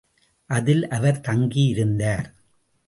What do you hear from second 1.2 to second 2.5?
தங்கி இருந்தார்.